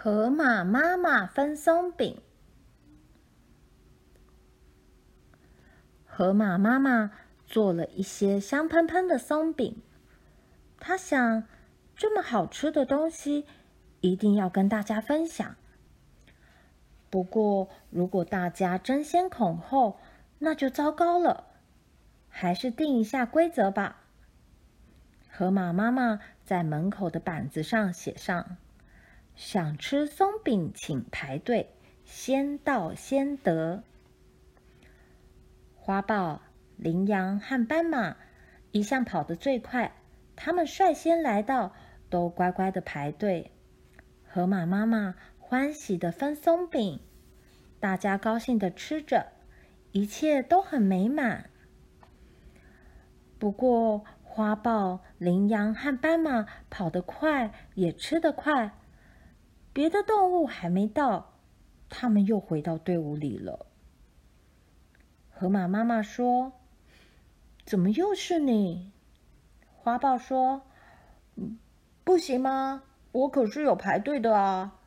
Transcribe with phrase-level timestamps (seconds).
[0.00, 2.22] 河马妈妈分松饼。
[6.06, 7.10] 河马妈妈
[7.48, 9.82] 做了一些香喷喷的松饼，
[10.78, 11.42] 她想，
[11.96, 13.44] 这么好吃的东西，
[14.00, 15.56] 一定要跟大家分享。
[17.10, 19.98] 不过，如果大家争先恐后，
[20.38, 21.46] 那就糟糕了。
[22.28, 24.04] 还是定一下规则吧。
[25.28, 28.56] 河马妈妈在门口的板子上写上
[29.38, 31.70] ：“想吃松饼，请排队，
[32.04, 33.84] 先到先得。”
[35.78, 36.42] 花豹、
[36.76, 38.16] 羚羊和斑马
[38.72, 39.92] 一向跑得最快，
[40.34, 41.72] 他们率先来到，
[42.10, 43.52] 都乖乖的排队。
[44.26, 46.98] 河马妈妈欢喜的分松饼，
[47.78, 49.28] 大家高兴的吃着，
[49.92, 51.48] 一切都很美满。
[53.38, 58.72] 不过，花豹、羚羊和斑马跑得快，也吃得快。
[59.72, 61.34] 别的动物还没到，
[61.88, 63.66] 他们又回到队伍里了。
[65.30, 66.52] 河马妈妈说
[67.64, 68.92] ：“怎么又是你？”
[69.76, 70.62] 花豹说
[72.02, 72.82] ：“不行吗？
[73.12, 74.80] 我可是有排队的啊。”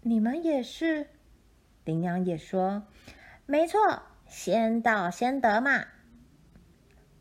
[0.00, 1.08] 你们也是？
[1.84, 2.84] 羚羊也说
[3.44, 5.84] ：“没错，先到先得嘛。”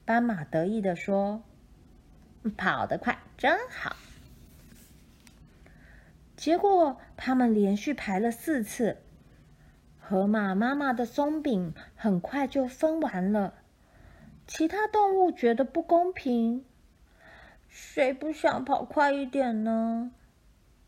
[0.05, 1.43] 斑马得意地说
[2.55, 3.95] ：“跑得快真好。”
[6.37, 8.99] 结果他们连续排了四次。
[9.99, 13.55] 河马妈妈的松饼很快就分完了，
[14.47, 16.63] 其他动物觉得不公平。
[17.67, 20.11] 谁不想跑快一点呢？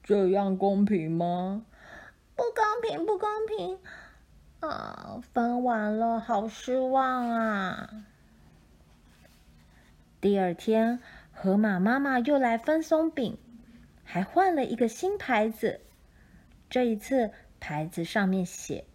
[0.02, 1.66] 这样公平吗？
[2.36, 3.80] 不公平，不公平！
[4.62, 7.90] 啊，分完了，好失望啊！
[10.22, 11.00] 第二天，
[11.34, 13.38] 河马妈妈又来分松饼，
[14.12, 15.82] 还换了一个新牌子。
[16.68, 18.86] 这一次，牌子上面写。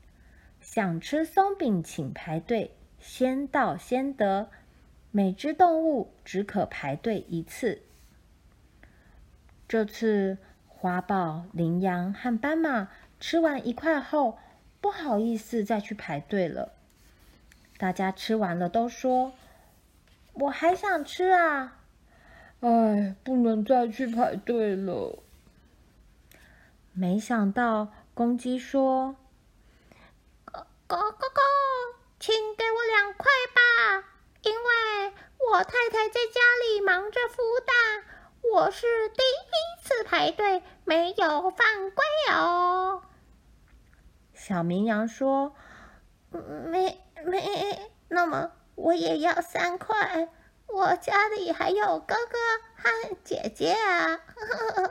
[0.61, 4.51] 想吃松饼，请排队，先到先得。
[5.13, 7.83] 每只动物只可排队一次。
[9.69, 12.89] 这次，花豹、羚羊和斑马
[13.21, 14.37] 吃完一块后，
[14.81, 16.73] 不好意思再去排队了。
[17.79, 19.33] 大家吃完了都说
[20.35, 21.83] ：“我还想吃啊！”
[22.65, 25.19] 哎，不能再去排队了。
[26.95, 29.17] 没想到，公鸡说。
[30.47, 31.43] 哥哥哥，
[32.19, 34.09] 请给我两块吧，
[34.45, 35.13] 因为
[35.51, 37.37] 我太太在家里忙着孵
[37.67, 38.05] 蛋，
[38.55, 42.03] 我是第一次排队，没有犯规
[42.33, 43.03] 哦。
[44.33, 45.55] 小绵羊说
[46.33, 50.31] ：“没没，那么我也要三块，
[50.75, 52.37] 我家里还有哥哥
[52.77, 54.21] 和姐姐啊。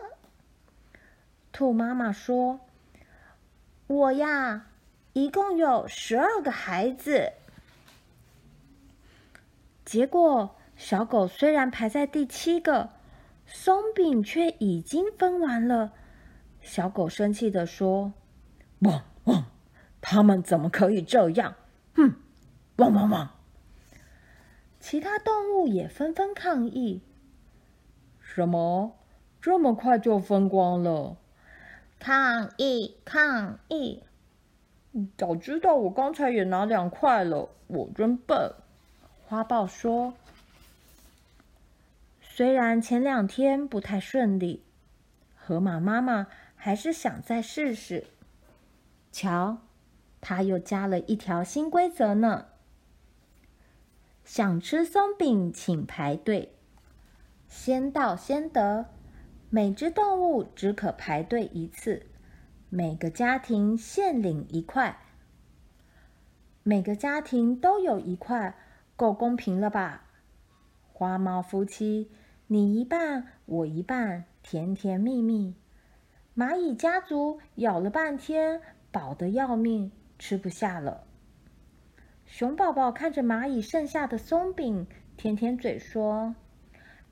[1.52, 2.60] ”兔妈妈说
[3.88, 4.68] ：“我呀。”
[5.14, 7.34] 一共有十二个孩子，
[9.86, 12.90] 结果小狗虽然排在第七个，
[13.46, 15.94] 松饼却已经分完了。
[16.62, 18.12] 小狗生气地说
[18.82, 19.46] ：“汪汪，
[20.02, 21.54] 他们怎么可以这样？
[21.94, 22.16] 哼，
[22.78, 23.30] 汪汪汪！”
[24.84, 27.02] 其他动物也纷纷抗议
[28.20, 28.98] ：“什么？
[29.42, 31.16] 这么快就分光了？
[32.00, 32.98] 抗议！
[33.06, 34.04] 抗议！”
[35.18, 38.54] 早知道我刚才也拿两块了，我真笨。
[39.26, 40.16] 花豹说
[42.20, 44.66] ：“虽然前两天不太顺利，
[45.34, 46.28] 河马妈妈
[46.58, 48.06] 还是想再试试。
[49.14, 49.60] 瞧，
[50.20, 52.48] 它又加了一条新规则呢。
[54.24, 56.54] 想吃松饼，请排队，
[57.48, 58.86] 先到先得。
[59.50, 62.08] 每只动物只可排队一次。”
[62.76, 64.98] 每个家庭限领一块，
[66.64, 68.58] 每个家庭都有一块，
[68.96, 70.06] 够公平了吧？
[70.92, 72.10] 花猫夫妻，
[72.48, 75.54] 你一半，我一半，甜甜蜜蜜。
[76.36, 78.60] 蚂蚁家族咬了半天，
[78.92, 81.06] 饱得要命，吃不下了。
[82.33, 84.88] 熊宝宝看着蚂蚁剩下的松饼，
[85.18, 86.33] 舔舔嘴说：“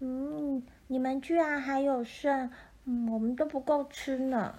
[0.02, 2.50] 嗯，你们居然还有剩，
[2.86, 4.56] 我们都不够吃呢。”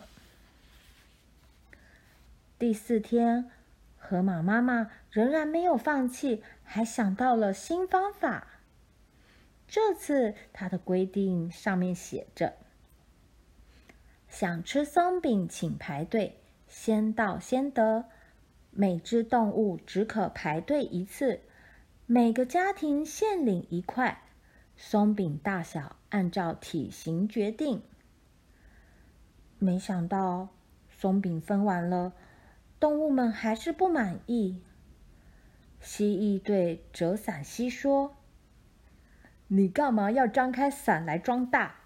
[2.61, 3.51] 第四天，
[3.99, 8.47] 河马妈妈仍然没有放弃，还想到了新方法。
[9.67, 12.53] 这次，它的规定上面写着
[14.31, 16.39] ：“想吃松饼，请排队，
[16.69, 18.05] 先到先得。
[18.75, 21.41] 每只动物只可排队一次，
[22.07, 24.23] 每个家庭限领一块。
[24.75, 27.83] 松饼大小按照体型决定。”
[29.61, 30.49] 没想到
[30.89, 32.15] 松饼分完了，
[32.81, 34.61] 动物们还是不满意。
[35.79, 38.17] 蜥蜴对折伞蜥说
[39.49, 41.77] ：“你干嘛要张开伞来装大？”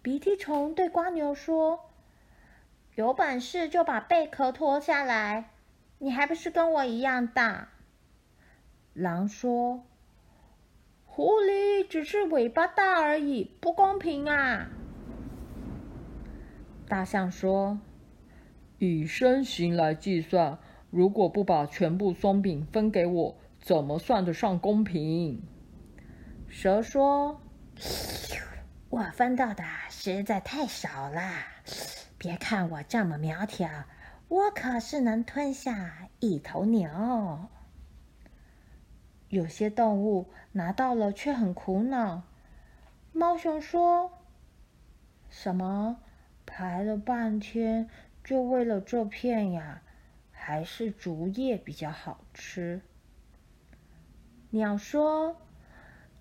[0.00, 1.90] 鼻涕虫对蜗牛说
[2.94, 5.50] ：“有本事就把贝壳脱下来，
[5.98, 7.68] 你还不是跟我一样大？”
[8.94, 9.84] 狼说
[11.04, 14.68] ：“狐狸只是尾巴大而已，不公平啊！”
[16.88, 17.80] 大象说
[18.78, 20.58] ：“以身形来计算，
[20.90, 25.42] 如果不把全部松饼分给我，怎么算得上公平？”
[26.48, 27.40] 蛇说
[28.90, 31.22] ：“我分到的。”实在太少了，
[32.18, 33.70] 别看我这么苗条，
[34.34, 37.48] 我可是能吞下一头牛。
[39.28, 42.24] 有些动物拿到了却很苦恼。
[43.12, 44.10] 猫熊说
[45.30, 46.00] ：“什么？
[46.44, 47.88] 排了半天，
[48.24, 49.82] 就为了这片呀？
[50.32, 52.82] 还是竹叶比较好吃。”
[54.50, 55.36] 鸟说：“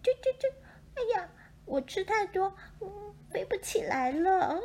[0.04, 0.48] 这这这，
[0.94, 1.30] 哎呀！”
[1.65, 2.88] 我吃太多，嗯，
[3.31, 4.60] 飞不起来了。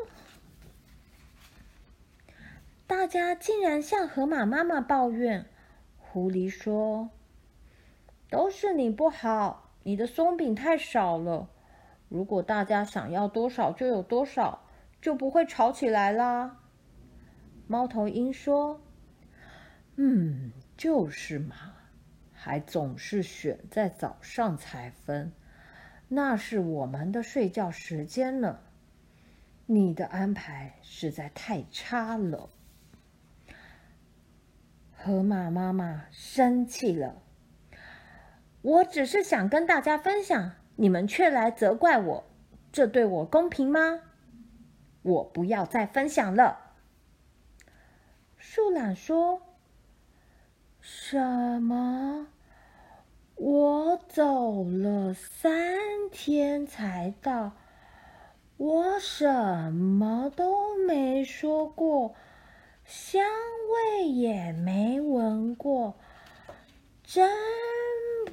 [2.89, 5.45] 大家竟然向河马妈妈抱怨。
[5.99, 7.11] 狐狸说
[8.31, 11.51] ：“都是你不好，你的松饼太少了。
[12.09, 14.65] 如果大家想要多少就有多少，
[15.03, 16.63] 就不会吵起来啦。”
[17.69, 18.81] 猫头鹰说
[19.97, 21.75] ：“嗯，就是嘛，
[22.33, 25.31] 还总是选在早上才分。”
[26.09, 28.61] 那是我们的睡觉时间呢，
[29.67, 32.49] 你的安排实在太差了。
[35.09, 37.23] 河马妈妈生气了，
[38.61, 42.25] 我只是想跟大家分享，你们却来责怪我，
[42.71, 44.01] 这对我公平吗？
[45.01, 46.75] 我不要再分享了。
[48.37, 49.41] 树懒说
[50.83, 51.19] ：“什
[51.63, 52.29] 么？”
[53.37, 55.79] 我走了三
[56.13, 57.53] 天才到，
[58.59, 62.15] 我什么都没说过，
[62.89, 63.23] 香
[64.01, 65.95] 味也没闻过，
[67.05, 67.31] 真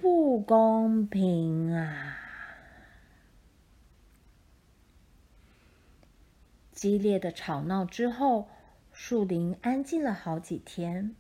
[0.01, 2.17] 不公平啊！
[6.71, 8.47] 激烈的吵闹之后，
[8.93, 11.13] 树林安静了好几天。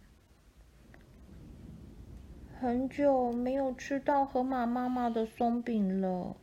[2.61, 6.37] 很久没有吃到河马妈妈的松饼了，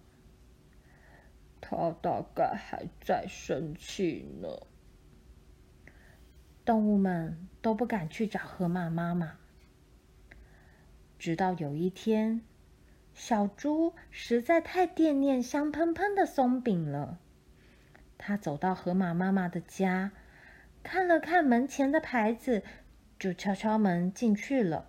[1.58, 4.66] 它大概还在生气呢。
[6.64, 9.38] 动物们都不敢去找河马妈妈。
[11.18, 12.42] 直到有一天，
[13.14, 17.18] 小猪实在太惦念香喷喷的松饼了，
[18.18, 20.12] 它走到河马妈妈的家，
[20.82, 22.62] 看了看门前的牌子，
[23.18, 24.88] 就敲敲门进去了。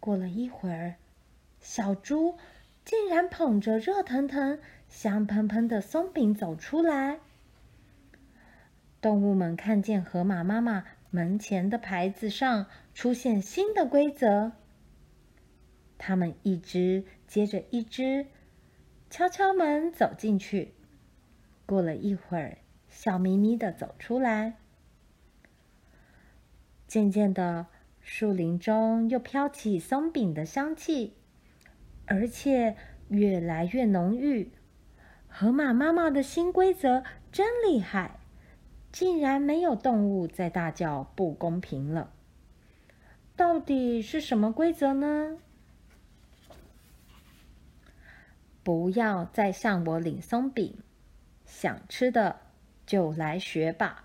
[0.00, 0.96] 过了一会儿，
[1.60, 2.36] 小猪
[2.84, 4.58] 竟然捧着热腾腾、
[4.88, 7.20] 香喷喷的松饼走出来。
[9.02, 14.52] 动物们看见河马妈妈门前的牌子上出现新的规则，
[15.98, 18.28] 他们一只接着一只
[19.10, 20.72] 敲敲门走进去。
[21.66, 22.56] 过了一会儿，
[22.88, 24.54] 笑眯眯的走出来。
[26.86, 27.66] 渐渐的。
[28.04, 31.14] 树林中又飘起松饼的香气，
[32.04, 32.76] 而且
[33.10, 34.50] 越来越浓郁。
[35.28, 38.18] 河马妈妈的新规则真厉害，
[38.92, 42.12] 竟然没有动物在大叫不公平了。
[43.34, 45.38] 到底是什么规则呢？
[48.62, 50.78] 不要再向我领松饼，
[51.44, 52.40] 想吃的
[52.86, 54.04] 就来学吧。